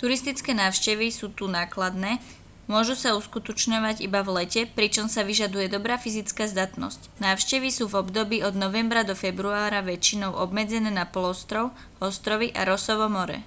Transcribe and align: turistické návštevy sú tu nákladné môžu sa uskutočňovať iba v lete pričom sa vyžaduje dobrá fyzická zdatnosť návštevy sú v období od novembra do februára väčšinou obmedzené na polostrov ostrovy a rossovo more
turistické 0.00 0.52
návštevy 0.62 1.06
sú 1.18 1.26
tu 1.38 1.44
nákladné 1.58 2.12
môžu 2.72 2.94
sa 3.02 3.08
uskutočňovať 3.20 3.96
iba 4.06 4.20
v 4.24 4.32
lete 4.40 4.60
pričom 4.78 5.04
sa 5.10 5.20
vyžaduje 5.30 5.66
dobrá 5.76 5.94
fyzická 6.04 6.44
zdatnosť 6.52 7.00
návštevy 7.26 7.68
sú 7.76 7.84
v 7.92 7.98
období 8.02 8.36
od 8.48 8.54
novembra 8.64 9.00
do 9.04 9.12
februára 9.22 9.80
väčšinou 9.92 10.32
obmedzené 10.44 10.88
na 11.00 11.04
polostrov 11.14 11.64
ostrovy 12.08 12.48
a 12.58 12.64
rossovo 12.70 13.06
more 13.16 13.38